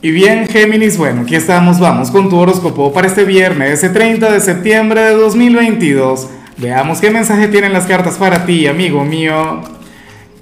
[0.00, 4.32] Y bien, Géminis, bueno, aquí estamos, vamos con tu horóscopo para este viernes, ese 30
[4.32, 6.28] de septiembre de 2022.
[6.56, 9.60] Veamos qué mensaje tienen las cartas para ti, amigo mío.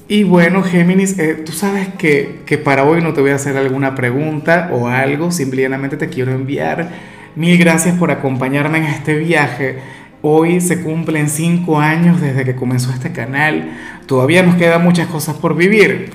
[0.08, 3.56] Y bueno, Géminis, eh, tú sabes que, que, para hoy no te voy a hacer
[3.56, 6.90] alguna pregunta o algo, simplemente te quiero enviar
[7.34, 9.78] mil gracias por acompañarme en este viaje.
[10.20, 13.70] Hoy se cumplen cinco años desde que comenzó este canal.
[14.04, 16.10] Todavía nos quedan muchas cosas por vivir.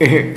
[0.00, 0.34] Eh,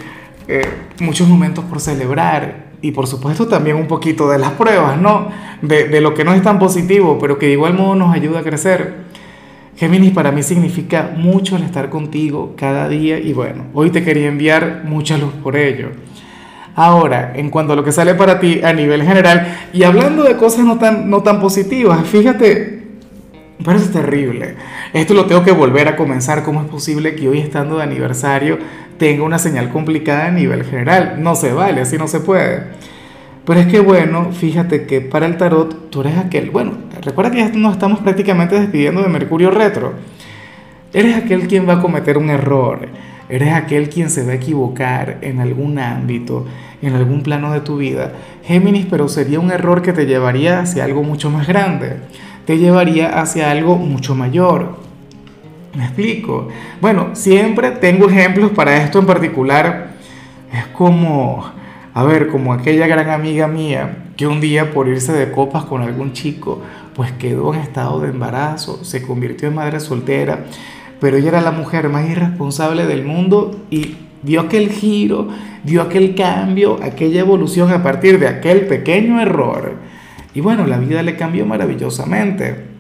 [0.48, 0.68] eh,
[1.00, 5.30] muchos momentos por celebrar y por supuesto también un poquito de las pruebas, ¿no?
[5.62, 8.40] De, de, lo que no es tan positivo, pero que de igual modo nos ayuda
[8.40, 9.04] a crecer.
[9.78, 14.28] Géminis para mí significa mucho el estar contigo cada día y bueno, hoy te quería
[14.28, 15.90] enviar mucha luz por ello.
[16.76, 20.38] Ahora, en cuanto a lo que sale para ti a nivel general, y hablando de
[20.38, 22.84] cosas no tan, no tan positivas, fíjate,
[23.64, 24.56] parece terrible.
[24.92, 26.44] Esto lo tengo que volver a comenzar.
[26.44, 28.58] ¿Cómo es posible que hoy estando de aniversario
[29.04, 31.16] tenga una señal complicada a nivel general.
[31.18, 32.64] No se vale, así no se puede.
[33.46, 37.40] Pero es que bueno, fíjate que para el tarot tú eres aquel, bueno, recuerda que
[37.40, 39.96] ya nos estamos prácticamente despidiendo de Mercurio retro.
[40.94, 42.88] Eres aquel quien va a cometer un error,
[43.28, 46.46] eres aquel quien se va a equivocar en algún ámbito,
[46.82, 48.14] en algún plano de tu vida.
[48.46, 51.98] Géminis, pero sería un error que te llevaría hacia algo mucho más grande,
[52.46, 54.78] te llevaría hacia algo mucho mayor.
[55.76, 56.50] ¿Me explico?
[56.80, 59.94] Bueno, siempre tengo ejemplos para esto en particular.
[60.52, 61.44] Es como,
[61.94, 65.82] a ver, como aquella gran amiga mía que un día por irse de copas con
[65.82, 66.62] algún chico,
[66.94, 70.46] pues quedó en estado de embarazo, se convirtió en madre soltera,
[71.00, 75.30] pero ella era la mujer más irresponsable del mundo y dio aquel giro,
[75.64, 79.78] dio aquel cambio, aquella evolución a partir de aquel pequeño error.
[80.36, 82.73] Y bueno, la vida le cambió maravillosamente.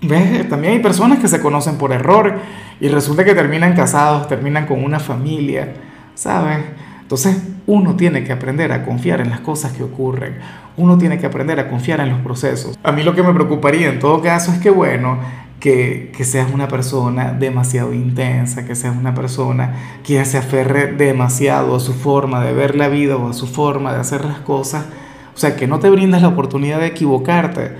[0.00, 0.48] ¿Ves?
[0.48, 2.38] También hay personas que se conocen por error
[2.80, 5.74] y resulta que terminan casados, terminan con una familia,
[6.14, 6.58] ¿sabes?
[7.00, 10.36] Entonces uno tiene que aprender a confiar en las cosas que ocurren,
[10.76, 12.78] uno tiene que aprender a confiar en los procesos.
[12.82, 15.18] A mí lo que me preocuparía en todo caso es que, bueno,
[15.60, 21.76] que, que seas una persona demasiado intensa, que seas una persona que se aferre demasiado
[21.76, 24.86] a su forma de ver la vida o a su forma de hacer las cosas,
[25.34, 27.72] o sea, que no te brindas la oportunidad de equivocarte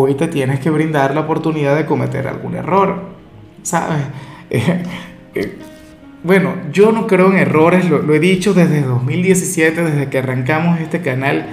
[0.00, 3.02] hoy te tienes que brindar la oportunidad de cometer algún error,
[3.62, 4.02] ¿sabes?
[4.54, 4.82] Eh,
[5.34, 5.56] eh,
[6.22, 10.78] bueno, yo no creo en errores, lo, lo, he dicho desde 2017, desde que arrancamos
[10.78, 11.46] este canal,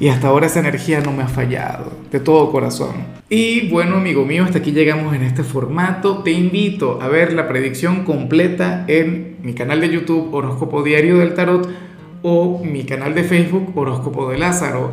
[0.00, 3.18] y hasta ahora esa energía no me ha fallado, de todo corazón.
[3.28, 6.22] Y bueno, amigo mío, hasta aquí llegamos en este formato.
[6.22, 11.34] Te invito a ver la predicción completa en mi canal de YouTube Horóscopo Diario del
[11.34, 11.68] Tarot
[12.22, 14.92] o mi canal de Facebook Horóscopo de Lázaro.